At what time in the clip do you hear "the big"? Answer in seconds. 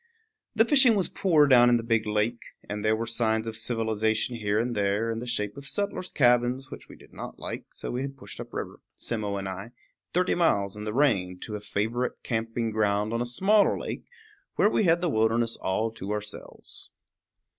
1.77-2.07